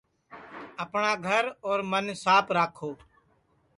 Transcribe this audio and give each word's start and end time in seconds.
اپٹؔا 0.83 1.13
گھر 1.27 1.43
اور 1.67 1.79
من 1.91 2.05
ساپ 2.23 2.45
راکھو 2.57 2.89